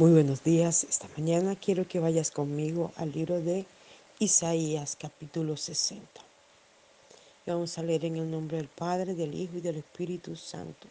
[0.00, 0.84] Muy buenos días.
[0.84, 3.66] Esta mañana quiero que vayas conmigo al libro de
[4.18, 6.02] Isaías capítulo 60.
[7.44, 10.88] Y vamos a leer en el nombre del Padre, del Hijo y del Espíritu Santo.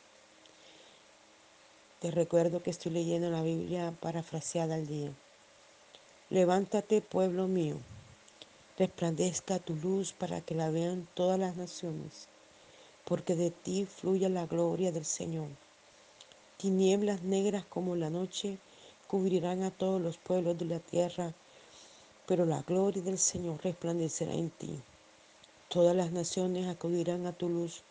[1.99, 5.11] Te recuerdo que estoy leyendo la Biblia parafraseada al día.
[6.29, 7.77] Levántate, pueblo mío,
[8.77, 12.27] resplandezca tu luz para que la vean todas las naciones,
[13.05, 15.47] porque de ti fluye la gloria del Señor.
[16.57, 18.59] Tinieblas negras como la noche
[19.09, 21.33] cubrirán a todos los pueblos de la tierra,
[22.27, 24.79] pero la gloria del Señor resplandecerá en ti.
[25.67, 27.81] Todas las naciones acudirán a tu luz,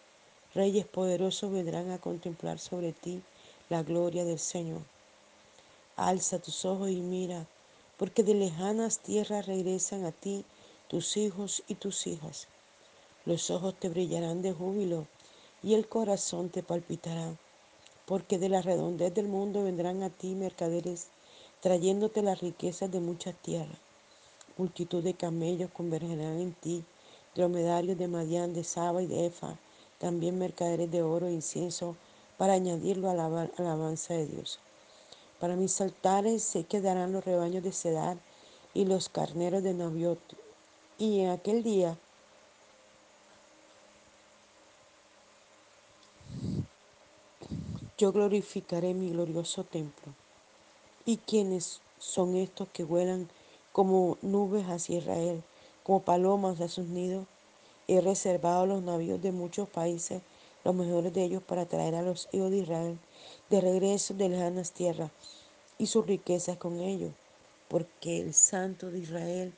[0.54, 3.20] reyes poderosos vendrán a contemplar sobre ti
[3.68, 4.82] la gloria del Señor.
[5.96, 7.48] Alza tus ojos y mira,
[7.96, 10.44] porque de lejanas tierras regresan a ti
[10.86, 12.46] tus hijos y tus hijas.
[13.24, 15.08] Los ojos te brillarán de júbilo
[15.64, 17.36] y el corazón te palpitará
[18.08, 21.08] porque de la redondez del mundo vendrán a ti mercaderes,
[21.60, 23.78] trayéndote las riquezas de muchas tierras.
[24.56, 26.84] Multitud de camellos convergerán en ti,
[27.34, 29.58] dromedarios de Madián, de Saba y de Efa,
[29.98, 31.96] también mercaderes de oro e incienso,
[32.38, 34.58] para añadirlo a la alabanza de Dios.
[35.38, 38.16] Para mis altares se quedarán los rebaños de Sedar
[38.72, 40.18] y los carneros de Naviot.
[40.98, 41.98] Y en aquel día
[47.98, 50.14] yo glorificaré mi glorioso templo.
[51.04, 53.28] ¿Y quiénes son estos que vuelan
[53.72, 55.42] como nubes hacia Israel,
[55.82, 57.26] como palomas a sus nidos?
[57.88, 60.22] He reservado los navíos de muchos países,
[60.64, 62.98] los mejores de ellos, para traer a los hijos de Israel
[63.50, 65.10] de regreso de lejanas tierras
[65.76, 67.12] y sus riquezas con ellos,
[67.66, 69.52] porque el Santo de Israel,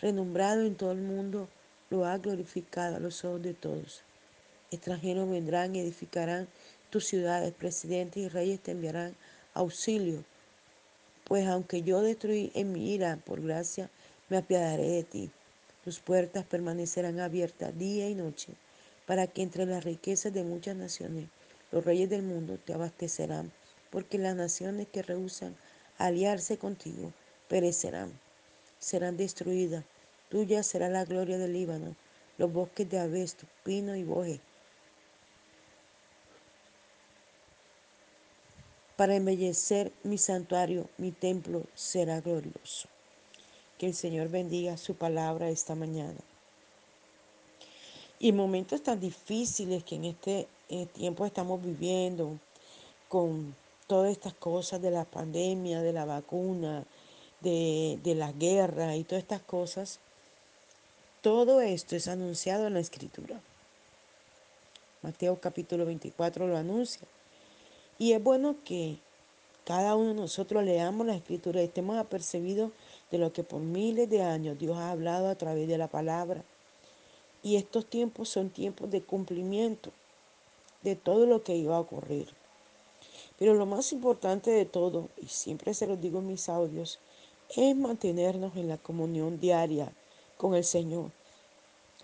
[0.00, 1.46] renombrado en todo el mundo,
[1.90, 4.02] lo ha glorificado a los ojos de todos.
[4.70, 6.48] Extranjeros vendrán y edificarán
[6.92, 9.16] tus ciudades, presidentes y reyes te enviarán
[9.54, 10.26] auxilio.
[11.24, 13.88] Pues aunque yo destruí en mi ira, por gracia,
[14.28, 15.30] me apiadaré de ti.
[15.84, 18.52] Tus puertas permanecerán abiertas día y noche,
[19.06, 21.30] para que entre las riquezas de muchas naciones
[21.70, 23.50] los reyes del mundo te abastecerán,
[23.90, 25.56] porque las naciones que rehusan
[25.96, 27.10] aliarse contigo
[27.48, 28.12] perecerán,
[28.78, 29.86] serán destruidas.
[30.28, 31.96] Tuya será la gloria del Líbano,
[32.36, 34.40] los bosques de abesto, pino y boje
[38.96, 42.88] para embellecer mi santuario, mi templo será glorioso.
[43.78, 46.20] Que el Señor bendiga su palabra esta mañana.
[48.18, 52.38] Y momentos tan difíciles que en este eh, tiempo estamos viviendo,
[53.08, 53.54] con
[53.86, 56.84] todas estas cosas de la pandemia, de la vacuna,
[57.40, 59.98] de, de la guerra y todas estas cosas,
[61.20, 63.40] todo esto es anunciado en la Escritura.
[65.02, 67.06] Mateo capítulo 24 lo anuncia.
[68.02, 68.98] Y es bueno que
[69.64, 72.72] cada uno de nosotros leamos la escritura y estemos apercibidos
[73.12, 76.42] de lo que por miles de años Dios ha hablado a través de la palabra.
[77.44, 79.92] Y estos tiempos son tiempos de cumplimiento
[80.82, 82.26] de todo lo que iba a ocurrir.
[83.38, 86.98] Pero lo más importante de todo, y siempre se lo digo en mis audios,
[87.54, 89.92] es mantenernos en la comunión diaria
[90.38, 91.12] con el Señor,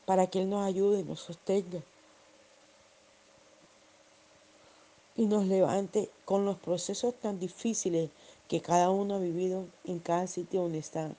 [0.06, 1.82] para que Él nos ayude nos sostenga
[5.18, 8.08] y nos levante con los procesos tan difíciles
[8.46, 11.10] que cada uno ha vivido en cada sitio donde está.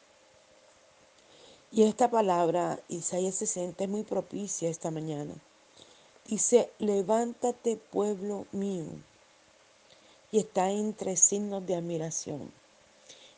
[1.69, 5.33] Y esta palabra, Isaías 60, es muy propicia esta mañana.
[6.25, 8.85] Dice, levántate pueblo mío.
[10.31, 12.53] Y está entre signos de admiración.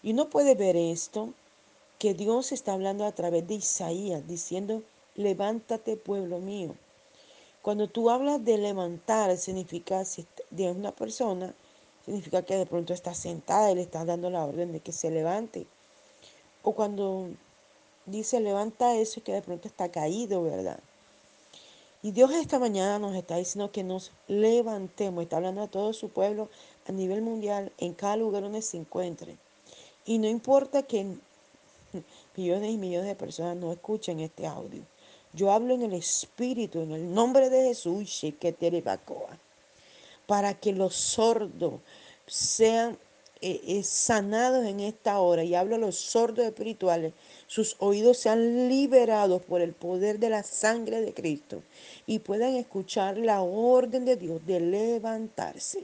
[0.03, 1.33] Y uno puede ver esto,
[1.97, 4.83] que Dios está hablando a través de Isaías, diciendo,
[5.15, 6.75] levántate pueblo mío.
[7.61, 10.03] Cuando tú hablas de levantar, significa
[10.49, 11.53] de una persona,
[12.05, 15.11] significa que de pronto está sentada y le está dando la orden de que se
[15.11, 15.67] levante.
[16.63, 17.29] O cuando
[18.05, 20.79] dice levanta eso y que de pronto está caído, ¿verdad?
[22.03, 26.09] Y Dios esta mañana nos está diciendo que nos levantemos, está hablando a todo su
[26.09, 26.49] pueblo
[26.87, 29.37] a nivel mundial, en cada lugar donde se encuentre.
[30.03, 31.05] Y no importa que
[32.35, 34.81] millones y millones de personas no escuchen este audio.
[35.33, 38.25] Yo hablo en el Espíritu, en el nombre de Jesús,
[40.27, 41.73] para que los sordos
[42.27, 42.97] sean
[43.41, 45.43] eh, eh, sanados en esta hora.
[45.43, 47.13] Y hablo a los sordos espirituales,
[47.47, 51.63] sus oídos sean liberados por el poder de la sangre de Cristo
[52.05, 55.83] y puedan escuchar la orden de Dios de levantarse.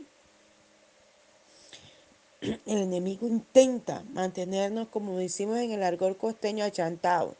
[2.41, 7.33] El enemigo intenta mantenernos, como decimos en el argor costeño, achantados.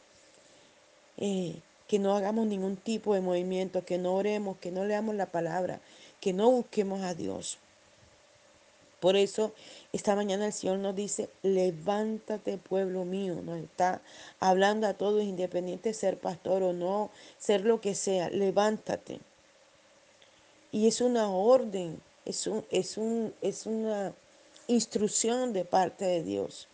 [1.16, 5.26] Eh, que no hagamos ningún tipo de movimiento, que no oremos, que no leamos la
[5.26, 5.80] palabra,
[6.20, 7.58] que no busquemos a Dios.
[9.00, 9.52] Por eso
[9.92, 14.02] esta mañana el Señor nos dice, levántate pueblo mío, nos está
[14.38, 19.20] hablando a todos, independiente de ser pastor o no, ser lo que sea, levántate.
[20.72, 24.12] Y es una orden, es, un, es, un, es una
[24.66, 26.68] instrucción de parte de Dios,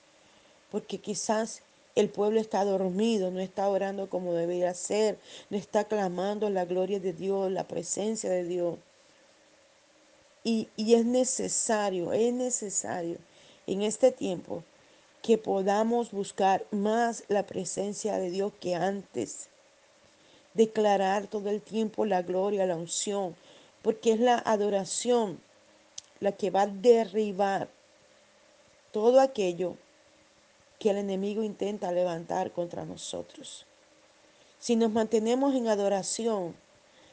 [0.70, 1.62] porque quizás
[1.94, 5.18] el pueblo está dormido, no está orando como debería ser,
[5.50, 8.78] no está clamando la gloria de Dios, la presencia de Dios.
[10.42, 13.16] Y, es necesario, es necesario
[13.66, 14.62] en este tiempo
[15.22, 19.48] que podamos buscar más la presencia de Dios que antes.
[20.52, 23.34] Declarar todo el tiempo la gloria, la unción,
[23.82, 25.40] porque es la adoración
[26.20, 27.68] la que va a derribar
[28.92, 29.76] todo aquello
[30.78, 33.66] que el enemigo intenta levantar contra nosotros.
[34.58, 36.54] Si nos mantenemos en adoración,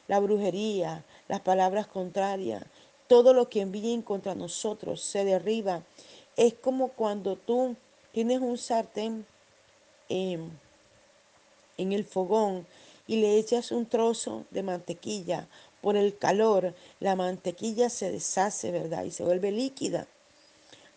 [0.08, 2.64] la brujería, las palabras contrarias,
[3.08, 5.82] todo lo que envíen contra nosotros se derriba.
[6.36, 7.76] Es como cuando tú
[8.12, 9.26] tienes un sartén
[10.08, 10.50] em,
[11.76, 12.66] en el fogón
[13.06, 15.48] y le echas un trozo de mantequilla.
[15.80, 19.04] Por el calor, la mantequilla se deshace, ¿verdad?
[19.04, 20.06] Y se vuelve líquida.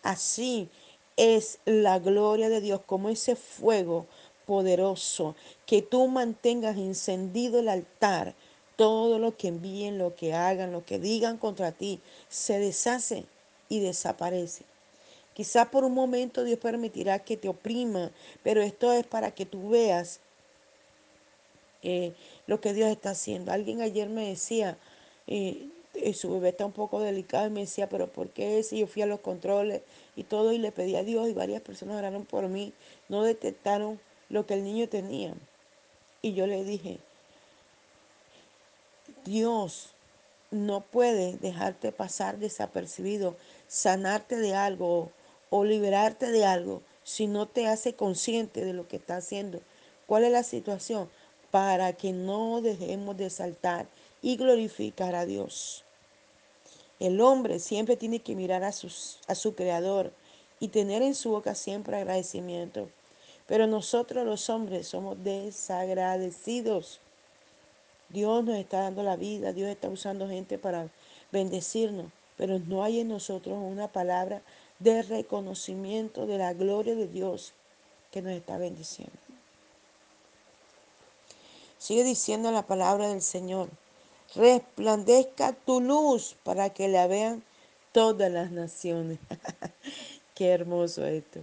[0.02, 0.68] Así
[1.16, 4.06] es la gloria de Dios, como ese fuego
[4.46, 5.34] poderoso,
[5.66, 8.34] que tú mantengas encendido el altar
[8.76, 13.24] todo lo que envíen, lo que hagan, lo que digan contra ti, se deshace
[13.68, 14.64] y desaparece.
[15.34, 18.10] Quizás por un momento Dios permitirá que te oprima,
[18.42, 20.20] pero esto es para que tú veas
[21.82, 22.14] eh,
[22.46, 23.52] lo que Dios está haciendo.
[23.52, 24.78] Alguien ayer me decía,
[25.26, 28.80] eh, eh, su bebé está un poco delicado y me decía, pero ¿por qué si
[28.80, 29.82] yo fui a los controles
[30.14, 32.72] y todo y le pedí a Dios y varias personas oraron por mí,
[33.08, 35.34] no detectaron lo que el niño tenía?
[36.22, 36.98] Y yo le dije,
[39.24, 39.90] Dios
[40.50, 43.36] no puede dejarte pasar desapercibido,
[43.68, 45.10] sanarte de algo
[45.50, 49.60] o liberarte de algo si no te hace consciente de lo que está haciendo.
[50.06, 51.08] ¿Cuál es la situación?
[51.50, 53.86] Para que no dejemos de saltar
[54.22, 55.85] y glorificar a Dios.
[56.98, 60.12] El hombre siempre tiene que mirar a, a su creador
[60.60, 62.88] y tener en su boca siempre agradecimiento.
[63.46, 67.00] Pero nosotros los hombres somos desagradecidos.
[68.08, 70.88] Dios nos está dando la vida, Dios está usando gente para
[71.32, 72.06] bendecirnos,
[72.36, 74.42] pero no hay en nosotros una palabra
[74.78, 77.52] de reconocimiento de la gloria de Dios
[78.10, 79.16] que nos está bendiciendo.
[81.78, 83.68] Sigue diciendo la palabra del Señor,
[84.34, 87.42] resplandezca tu luz para que la vean
[87.92, 89.18] todas las naciones.
[90.34, 91.40] Qué hermoso esto.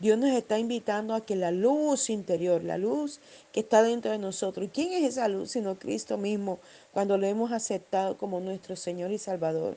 [0.00, 3.20] Dios nos está invitando a que la luz interior, la luz
[3.52, 6.58] que está dentro de nosotros, ¿quién es esa luz sino Cristo mismo
[6.92, 9.76] cuando lo hemos aceptado como nuestro Señor y Salvador?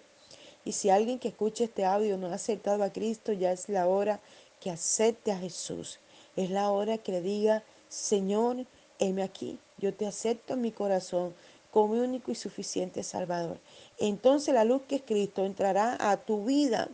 [0.66, 3.88] Y si alguien que escuche este audio no ha aceptado a Cristo, ya es la
[3.88, 4.20] hora
[4.60, 6.00] que acepte a Jesús.
[6.36, 8.66] Es la hora que le diga, Señor,
[9.00, 11.34] heme aquí, yo te acepto en mi corazón
[11.72, 13.60] como único y suficiente Salvador.
[14.00, 16.90] Entonces la luz que es Cristo entrará a tu vida,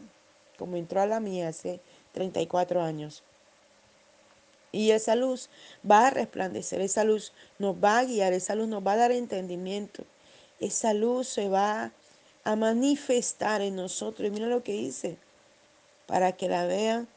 [0.57, 1.79] como entró a la mía hace
[2.13, 3.23] 34 años.
[4.71, 5.49] Y esa luz
[5.89, 9.11] va a resplandecer, esa luz nos va a guiar, esa luz nos va a dar
[9.11, 10.03] entendimiento,
[10.59, 11.91] esa luz se va
[12.43, 14.27] a manifestar en nosotros.
[14.27, 15.17] Y mira lo que dice,
[16.07, 17.07] para que la vean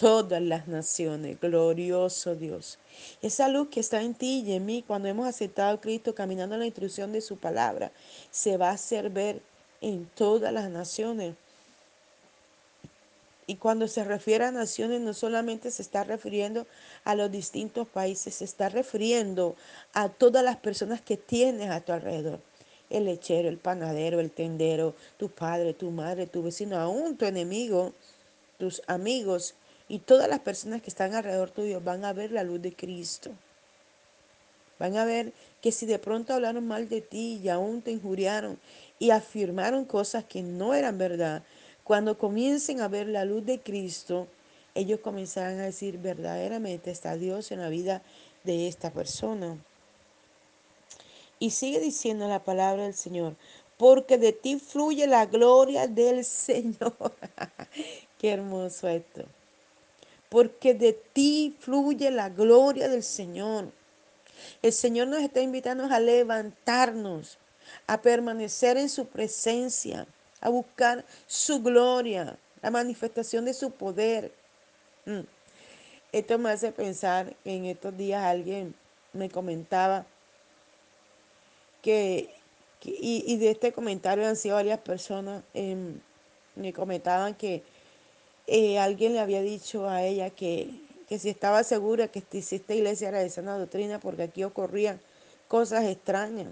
[0.00, 1.38] todas las naciones.
[1.38, 2.78] Glorioso Dios.
[3.20, 6.54] Esa luz que está en ti y en mí cuando hemos aceptado a Cristo caminando
[6.54, 7.92] en la instrucción de su palabra,
[8.30, 9.42] se va a hacer ver
[9.82, 11.34] en todas las naciones.
[13.46, 16.66] Y cuando se refiere a naciones, no solamente se está refiriendo
[17.04, 19.54] a los distintos países, se está refiriendo
[19.92, 22.40] a todas las personas que tienes a tu alrededor.
[22.88, 27.92] El lechero, el panadero, el tendero, tu padre, tu madre, tu vecino, aún tu enemigo,
[28.58, 29.54] tus amigos
[29.90, 33.32] y todas las personas que están alrededor tuyo van a ver la luz de Cristo.
[34.78, 38.60] Van a ver que si de pronto hablaron mal de ti y aún te injuriaron
[39.00, 41.42] y afirmaron cosas que no eran verdad,
[41.82, 44.28] cuando comiencen a ver la luz de Cristo,
[44.76, 48.00] ellos comenzarán a decir, verdaderamente está Dios en la vida
[48.44, 49.58] de esta persona.
[51.40, 53.34] Y sigue diciendo la palabra del Señor,
[53.76, 56.94] porque de ti fluye la gloria del Señor.
[58.18, 59.24] Qué hermoso esto.
[60.30, 63.70] Porque de ti fluye la gloria del Señor.
[64.62, 67.36] El Señor nos está invitando a levantarnos,
[67.86, 70.06] a permanecer en su presencia
[70.40, 74.32] a buscar su gloria, la manifestación de su poder.
[75.04, 75.20] Mm.
[76.12, 78.74] Esto me hace pensar que en estos días alguien
[79.12, 80.06] me comentaba
[81.82, 82.34] que,
[82.82, 86.00] y, de este comentario han sido varias personas, em,
[86.56, 87.62] me comentaban que
[88.52, 90.68] eh, alguien le había dicho a ella que,
[91.08, 95.00] que si estaba segura que si esta iglesia era de sana doctrina, porque aquí ocurrían
[95.46, 96.48] cosas extrañas.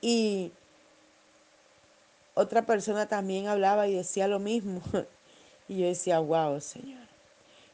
[0.00, 0.50] Y
[2.34, 4.82] otra persona también hablaba y decía lo mismo.
[5.68, 7.02] Y yo decía, wow, Señor.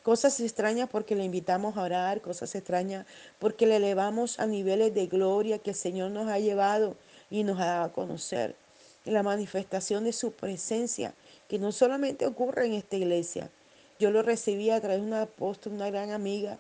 [0.03, 3.05] Cosas extrañas porque le invitamos a orar, cosas extrañas
[3.39, 6.97] porque le elevamos a niveles de gloria que el Señor nos ha llevado
[7.31, 8.57] y nos ha dado a conocer.
[9.05, 11.15] La manifestación de su presencia,
[11.49, 13.51] que no solamente ocurre en esta iglesia.
[13.99, 16.59] Yo lo recibí a través de una apóstol, una gran amiga.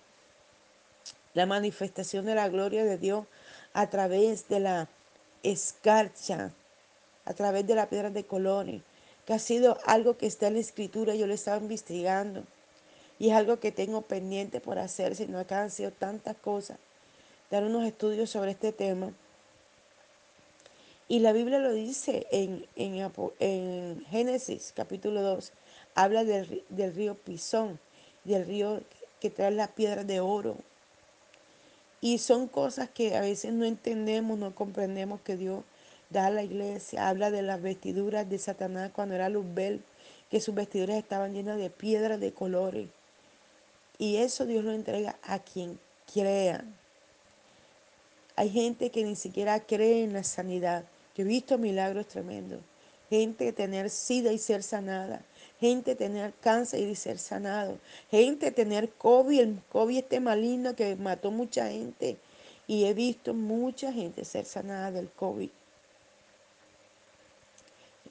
[1.34, 3.26] La manifestación de la gloria de Dios
[3.72, 4.88] a través de la
[5.42, 6.52] escarcha,
[7.24, 8.82] a través de la piedra de colores,
[9.26, 12.44] que ha sido algo que está en la escritura, yo lo estaba investigando
[13.18, 16.78] y es algo que tengo pendiente por hacer, sino acá han sido tantas cosas,
[17.50, 19.12] dar unos estudios sobre este tema.
[21.12, 25.52] Y la Biblia lo dice en, en, Génesis capítulo 2,
[25.94, 27.78] habla del, del río Pisón,
[28.24, 28.80] del río
[29.20, 30.56] que trae la piedra de oro.
[32.00, 35.64] Y son cosas que a veces no entendemos, no comprendemos que Dios
[36.08, 37.06] da a la iglesia.
[37.06, 39.82] Habla de las vestiduras de Satanás cuando era Luzbel,
[40.30, 42.88] que sus vestiduras estaban llenas de piedras de colores.
[43.98, 45.78] Y eso Dios lo entrega a quien
[46.10, 46.64] crea.
[48.34, 50.86] Hay gente que ni siquiera cree en la sanidad.
[51.16, 52.60] Yo he visto milagros tremendos.
[53.10, 55.22] Gente tener sida y ser sanada.
[55.60, 57.78] Gente tener cáncer y ser sanado.
[58.10, 62.16] Gente tener COVID, el COVID este maligno que mató mucha gente.
[62.66, 65.50] Y he visto mucha gente ser sanada del COVID.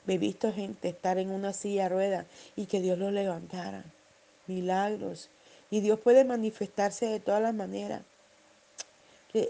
[0.07, 3.85] He visto gente estar en una silla rueda y que Dios lo levantara.
[4.47, 5.29] Milagros.
[5.69, 8.01] Y Dios puede manifestarse de todas las maneras.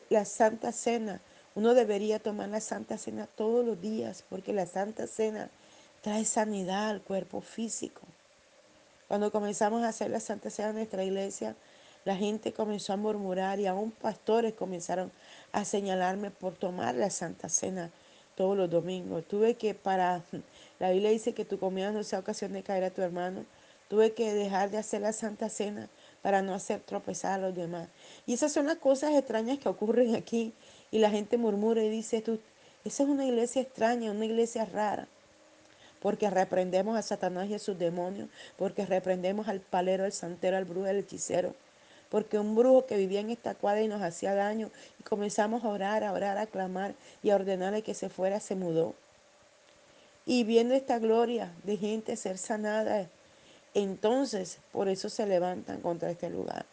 [0.09, 1.19] La Santa Cena,
[1.61, 5.51] uno debería tomar la Santa Cena todos los días porque la Santa Cena
[6.01, 8.01] trae sanidad al cuerpo físico.
[9.07, 11.55] Cuando comenzamos a hacer la Santa Cena en nuestra iglesia,
[12.03, 15.11] la gente comenzó a murmurar y aún pastores comenzaron
[15.51, 17.91] a señalarme por tomar la Santa Cena
[18.33, 19.23] todos los domingos.
[19.27, 20.23] Tuve que para,
[20.79, 23.45] la Biblia dice que tu comida no sea ocasión de caer a tu hermano.
[23.87, 25.89] Tuve que dejar de hacer la Santa Cena
[26.23, 27.87] para no hacer tropezar a los demás.
[28.25, 30.55] Y esas son las cosas extrañas que ocurren aquí.
[30.91, 32.39] Y la gente murmura y dice, tú,
[32.83, 35.07] esa es una iglesia extraña, una iglesia rara.
[36.01, 38.27] Porque reprendemos a Satanás y a sus demonios.
[38.57, 41.53] Porque reprendemos al palero, al santero, al brujo, al hechicero.
[42.09, 44.71] Porque un brujo que vivía en esta cuadra y nos hacía daño.
[44.99, 48.55] Y comenzamos a orar, a orar, a clamar y a ordenarle que se fuera, se
[48.55, 48.95] mudó.
[50.25, 53.07] Y viendo esta gloria de gente ser sanada,
[53.73, 56.65] entonces, por eso se levantan contra este lugar.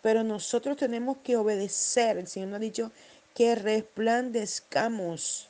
[0.00, 2.16] Pero nosotros tenemos que obedecer.
[2.16, 2.92] El Señor nos ha dicho
[3.40, 5.48] que resplandezcamos.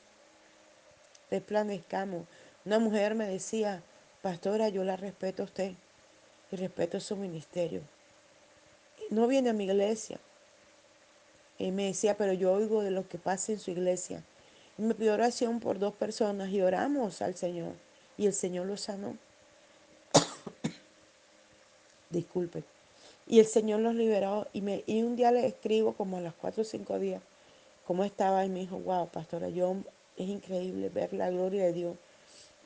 [1.29, 2.25] Resplandezcamos.
[2.63, 3.83] Una mujer me decía,
[4.21, 5.73] pastora, yo la respeto a usted
[6.53, 7.81] y respeto su ministerio.
[9.09, 10.21] No viene a mi iglesia.
[11.57, 14.23] Y me decía, pero yo oigo de lo que pasa en su iglesia.
[14.77, 17.73] Y me pidió oración por dos personas y oramos al Señor.
[18.17, 19.17] Y el Señor lo sanó
[22.09, 22.63] disculpe.
[23.27, 26.33] Y el Señor los liberó y, me, y un día le escribo como a las
[26.35, 27.21] cuatro o cinco días
[27.85, 29.75] cómo estaba y me dijo, wow, pastora, yo
[30.17, 31.95] es increíble ver la gloria de Dios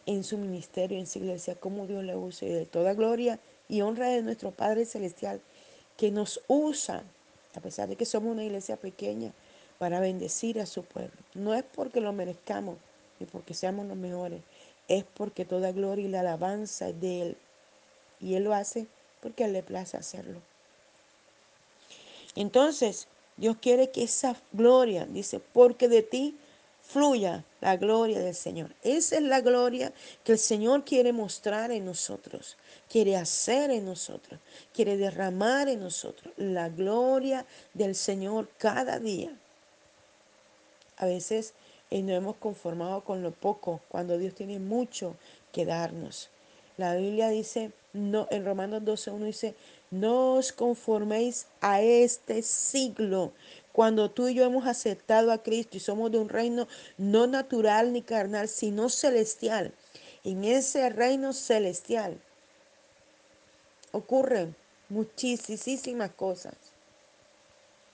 [0.05, 3.81] en su ministerio, en su iglesia, cómo Dios le usa y de toda gloria y
[3.81, 5.41] honra de nuestro Padre Celestial
[5.97, 7.03] que nos usa,
[7.55, 9.31] a pesar de que somos una iglesia pequeña,
[9.79, 11.17] para bendecir a su pueblo.
[11.33, 12.77] No es porque lo merezcamos
[13.19, 14.41] ni porque seamos los mejores,
[14.87, 17.37] es porque toda gloria y la alabanza es de Él.
[18.19, 18.87] Y Él lo hace
[19.21, 20.41] porque a Él le place hacerlo.
[22.35, 23.07] Entonces,
[23.37, 26.37] Dios quiere que esa gloria, dice, porque de ti
[26.81, 28.71] fluya la gloria del Señor.
[28.83, 29.91] Esa es la gloria
[30.23, 32.57] que el Señor quiere mostrar en nosotros,
[32.89, 34.39] quiere hacer en nosotros,
[34.73, 36.33] quiere derramar en nosotros.
[36.37, 39.35] La gloria del Señor cada día.
[40.97, 41.53] A veces
[41.89, 45.15] eh, nos hemos conformado con lo poco, cuando Dios tiene mucho
[45.51, 46.29] que darnos.
[46.77, 49.55] La Biblia dice, no, en Romanos 12.1 dice,
[49.99, 53.33] no os conforméis a este siglo.
[53.71, 57.93] Cuando tú y yo hemos aceptado a Cristo y somos de un reino no natural
[57.93, 59.73] ni carnal, sino celestial.
[60.23, 62.19] En ese reino celestial
[63.91, 64.55] ocurren
[64.89, 66.55] muchísimas cosas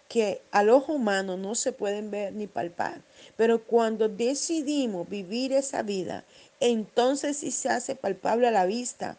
[0.08, 3.01] que al ojo humano no se pueden ver ni palpar.
[3.38, 6.25] Pero cuando decidimos vivir esa vida,
[6.60, 9.17] entonces sí se hace palpable a la vista,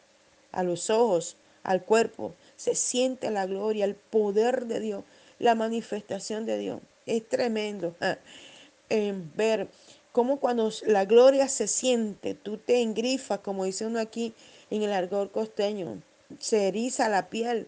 [0.53, 2.35] a los ojos, al cuerpo.
[2.63, 5.03] Se siente la gloria, el poder de Dios,
[5.41, 6.81] la manifestación de Dios.
[7.07, 7.97] Es tremendo
[9.35, 9.67] ver
[10.13, 14.33] como cuando la gloria se siente, tú te engrifas, como dice uno aquí
[14.71, 16.01] en el argor costeño,
[16.39, 17.67] se eriza la piel.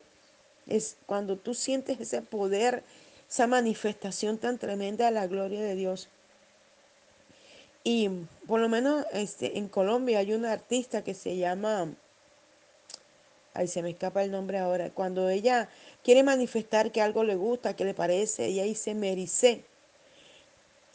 [0.69, 2.85] Es cuando tú sientes ese poder,
[3.29, 6.09] esa manifestación tan tremenda de la gloria de Dios.
[7.83, 8.11] Y
[8.47, 11.93] por lo menos este, en Colombia hay una artista que se llama,
[13.55, 15.69] ay, se me escapa el nombre ahora, cuando ella
[16.03, 19.65] quiere manifestar que algo le gusta, que le parece, ella dice mericé.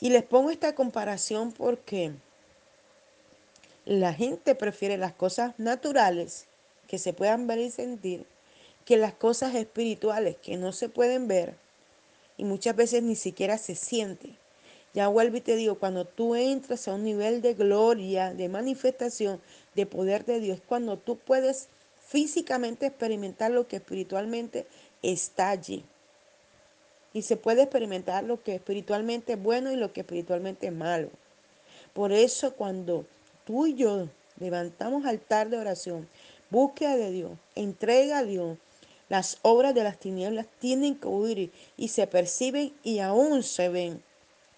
[0.01, 2.12] Y les pongo esta comparación porque
[3.86, 6.46] la gente prefiere las cosas naturales
[6.88, 8.25] que se puedan ver y sentir
[8.86, 11.56] que las cosas espirituales que no se pueden ver
[12.38, 14.30] y muchas veces ni siquiera se siente.
[14.94, 19.39] Ya vuelvo y te digo, cuando tú entras a un nivel de gloria, de manifestación,
[19.75, 21.68] de poder de Dios, cuando tú puedes
[22.10, 24.66] físicamente experimentar lo que espiritualmente
[25.04, 25.84] está allí.
[27.13, 31.10] Y se puede experimentar lo que espiritualmente es bueno y lo que espiritualmente es malo.
[31.94, 33.06] Por eso cuando
[33.46, 34.08] tú y yo
[34.39, 36.10] levantamos altar de oración,
[36.50, 38.58] búsqueda de Dios, entrega a Dios,
[39.08, 44.01] las obras de las tinieblas tienen que huir y se perciben y aún se ven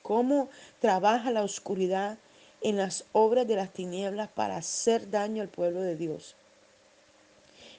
[0.03, 2.17] cómo trabaja la oscuridad
[2.61, 6.35] en las obras de las tinieblas para hacer daño al pueblo de Dios.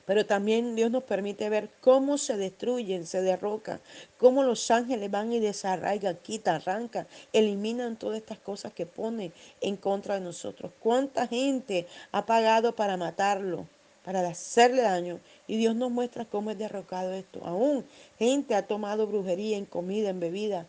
[0.05, 3.81] Pero también Dios nos permite ver cómo se destruyen, se derrocan,
[4.19, 9.77] cómo los ángeles van y desarraigan, quitan, arrancan, eliminan todas estas cosas que ponen en
[9.77, 10.73] contra de nosotros.
[10.81, 13.69] ¿Cuánta gente ha pagado para matarlo,
[14.05, 15.21] para hacerle daño?
[15.47, 17.41] Y Dios nos muestra cómo es derrocado esto.
[17.45, 17.85] Aún
[18.19, 20.67] gente ha tomado brujería en comida, en bebida.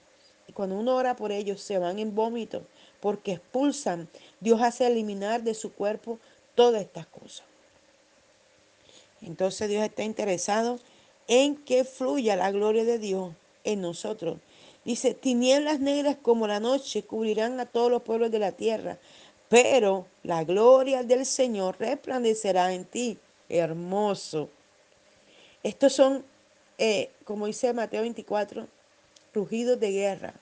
[0.47, 2.63] Y cuando uno ora por ellos, se van en vómito
[3.03, 4.07] porque expulsan.
[4.39, 6.19] Dios hace eliminar de su cuerpo
[6.55, 7.52] todas estas cosas.
[9.25, 10.79] Entonces Dios está interesado
[11.27, 14.37] en que fluya la gloria de Dios en nosotros.
[14.83, 18.97] Dice, tinieblas negras como la noche cubrirán a todos los pueblos de la tierra,
[19.47, 23.17] pero la gloria del Señor resplandecerá en ti.
[23.47, 24.49] Hermoso.
[25.61, 26.25] Estos son,
[26.77, 28.67] eh, como dice Mateo 24,
[29.33, 30.33] rugidos de guerra,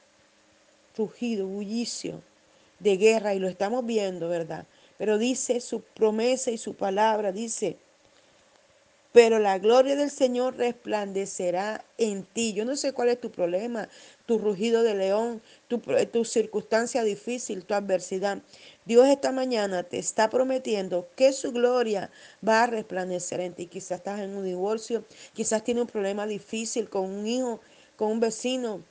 [0.98, 2.22] rugido, bullicio
[2.80, 4.66] de guerra, y lo estamos viendo, ¿verdad?
[4.98, 7.78] Pero dice su promesa y su palabra, dice,
[9.12, 12.54] pero la gloria del Señor resplandecerá en ti.
[12.54, 13.90] Yo no sé cuál es tu problema,
[14.26, 18.40] tu rugido de león, tu, tu, circunstancia difícil, tu adversidad.
[18.86, 22.10] Dios esta mañana te está prometiendo que su gloria
[22.48, 23.68] va a resplandecer en ti.
[23.68, 27.60] Quizás estás en un divorcio, quizás tienes un problema difícil con un hijo,
[27.98, 28.82] con un vecino,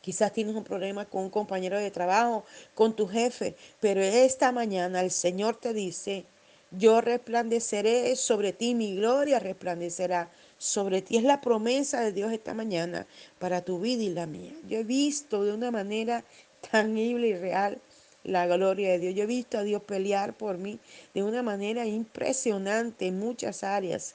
[0.00, 2.44] Quizás tienes un problema con un compañero de trabajo,
[2.74, 6.24] con tu jefe, pero esta mañana el Señor te dice,
[6.70, 11.16] yo resplandeceré sobre ti, mi gloria resplandecerá sobre ti.
[11.16, 13.06] Es la promesa de Dios esta mañana
[13.38, 14.52] para tu vida y la mía.
[14.68, 16.24] Yo he visto de una manera
[16.70, 17.80] tangible y real
[18.22, 19.14] la gloria de Dios.
[19.14, 20.78] Yo he visto a Dios pelear por mí
[21.12, 24.14] de una manera impresionante en muchas áreas.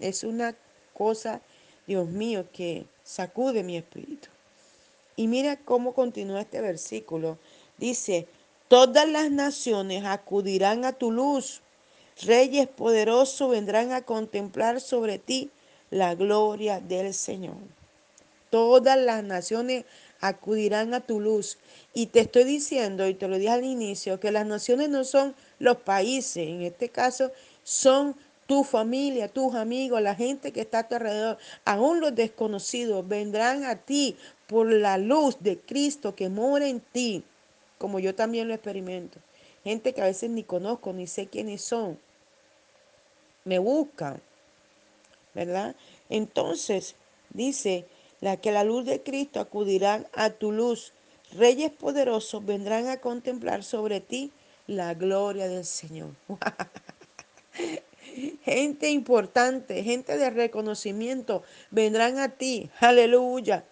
[0.00, 0.54] Es una
[0.92, 1.40] cosa,
[1.86, 4.28] Dios mío, que sacude mi espíritu.
[5.16, 7.38] Y mira cómo continúa este versículo.
[7.78, 8.26] Dice,
[8.68, 11.62] todas las naciones acudirán a tu luz
[12.22, 15.50] Reyes poderosos vendrán a contemplar sobre ti
[15.90, 17.56] la gloria del Señor.
[18.50, 19.84] Todas las naciones
[20.20, 21.58] acudirán a tu luz.
[21.94, 25.34] Y te estoy diciendo, y te lo dije al inicio, que las naciones no son
[25.58, 28.14] los países, en este caso son
[28.46, 33.64] tu familia, tus amigos, la gente que está a tu alrededor, aún los desconocidos, vendrán
[33.64, 37.22] a ti por la luz de Cristo que mora en ti,
[37.78, 39.20] como yo también lo experimento.
[39.62, 41.98] Gente que a veces ni conozco, ni sé quiénes son,
[43.44, 44.20] me buscan,
[45.34, 45.74] ¿verdad?
[46.08, 46.94] Entonces,
[47.30, 47.86] dice,
[48.20, 50.92] la que la luz de Cristo acudirán a tu luz.
[51.32, 54.32] Reyes poderosos vendrán a contemplar sobre ti
[54.66, 56.10] la gloria del Señor.
[58.44, 63.64] gente importante, gente de reconocimiento, vendrán a ti, aleluya,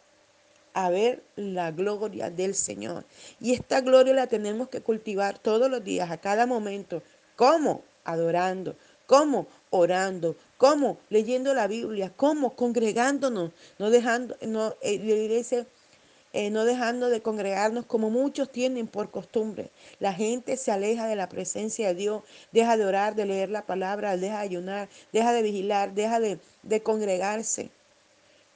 [0.74, 3.04] a ver la gloria del Señor.
[3.40, 7.02] Y esta gloria la tenemos que cultivar todos los días, a cada momento.
[7.36, 7.82] ¿Cómo?
[8.04, 8.76] Adorando.
[9.06, 9.48] ¿Cómo?
[9.70, 10.36] Orando.
[10.56, 10.98] ¿Cómo?
[11.10, 12.12] Leyendo la Biblia.
[12.16, 12.54] ¿Cómo?
[12.56, 13.52] Congregándonos.
[13.78, 15.44] No dejando, no, eh,
[16.32, 19.70] eh, no dejando de congregarnos como muchos tienen por costumbre.
[19.98, 23.66] La gente se aleja de la presencia de Dios, deja de orar, de leer la
[23.66, 27.70] palabra, deja de ayunar, deja de vigilar, deja de, de congregarse.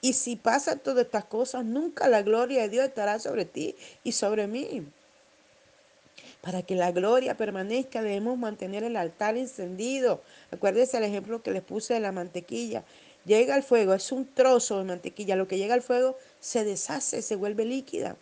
[0.00, 4.12] Y si pasan todas estas cosas, nunca la gloria de Dios estará sobre ti y
[4.12, 4.86] sobre mí.
[6.42, 10.22] Para que la gloria permanezca debemos mantener el altar encendido.
[10.50, 12.84] Acuérdense el ejemplo que les puse de la mantequilla.
[13.24, 15.36] Llega al fuego, es un trozo de mantequilla.
[15.36, 18.16] Lo que llega al fuego se deshace, se vuelve líquida.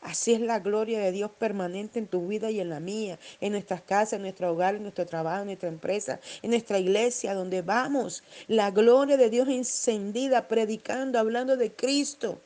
[0.00, 3.52] Así es la gloria de Dios permanente en tu vida y en la mía, en
[3.52, 7.62] nuestras casas, en nuestro hogar, en nuestro trabajo, en nuestra empresa, en nuestra iglesia, donde
[7.62, 8.24] vamos.
[8.48, 12.40] La gloria de Dios encendida, predicando, hablando de Cristo.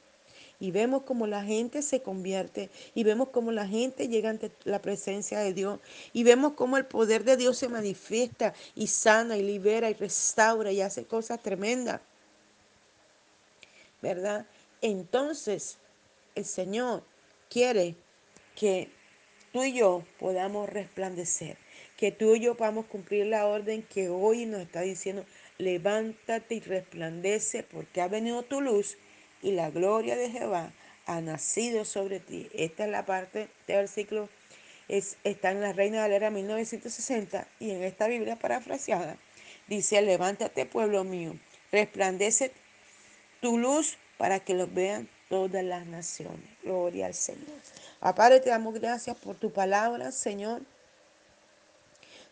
[0.60, 4.80] Y vemos como la gente se convierte y vemos como la gente llega ante la
[4.80, 5.80] presencia de Dios
[6.12, 10.70] y vemos como el poder de Dios se manifiesta y sana y libera y restaura
[10.72, 12.00] y hace cosas tremendas.
[14.00, 14.46] ¿Verdad?
[14.80, 15.78] Entonces,
[16.34, 17.02] el Señor
[17.48, 17.96] quiere
[18.54, 18.90] que
[19.52, 21.56] tú y yo podamos resplandecer,
[21.96, 25.24] que tú y yo podamos cumplir la orden que hoy nos está diciendo,
[25.58, 28.96] levántate y resplandece porque ha venido tu luz
[29.44, 30.72] y la gloria de Jehová
[31.06, 32.48] ha nacido sobre ti.
[32.54, 34.30] Esta es la parte del versículo,
[34.88, 39.18] es, está en la Reina Valera 1960 y en esta Biblia parafraseada
[39.68, 41.38] dice, levántate pueblo mío,
[41.70, 42.52] resplandece
[43.40, 46.48] tu luz para que lo vean todas las naciones.
[46.62, 47.60] Gloria al Señor.
[48.00, 50.62] Padre, te damos gracias por tu palabra, Señor.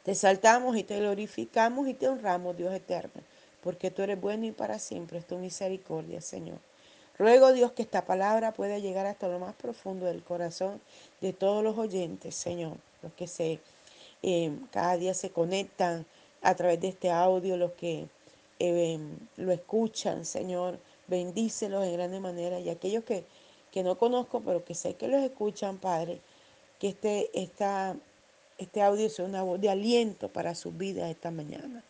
[0.03, 3.23] Te saltamos y te glorificamos y te honramos, Dios eterno,
[3.63, 6.59] porque tú eres bueno y para siempre es tu misericordia, Señor.
[7.23, 10.81] Ruego, Dios, que esta palabra pueda llegar hasta lo más profundo del corazón
[11.21, 13.61] de todos los oyentes, Señor, los que se
[14.25, 16.05] eh, cada día se conectan
[16.43, 18.09] a través de este audio, los que
[18.59, 18.99] eh,
[19.37, 22.59] lo escuchan, Señor Bendícelos en grande manera.
[22.59, 23.25] Y aquellos que,
[23.71, 26.19] que no conozco, pero que sé que los escuchan, Padre,
[26.81, 27.95] que este, esta,
[28.59, 31.85] este audio sea una voz de aliento para sus vidas esta mañana.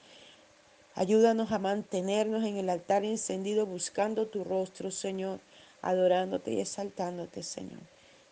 [0.94, 5.40] Ayúdanos a mantenernos en el altar encendido buscando tu rostro, Señor,
[5.80, 7.80] adorándote y exaltándote, Señor.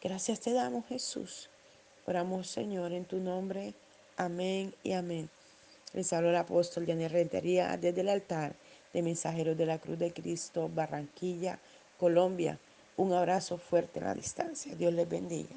[0.02, 1.48] Gracias te damos, Jesús.
[2.06, 3.72] Oramos, Señor, en tu nombre.
[4.16, 5.30] Amén y amén.
[5.94, 8.54] Les hablo el apóstol Daniel Rentería desde el altar
[8.92, 11.58] de Mensajeros de la Cruz de Cristo, Barranquilla,
[11.98, 12.58] Colombia.
[12.96, 14.74] Un abrazo fuerte a la distancia.
[14.74, 15.56] Dios les bendiga.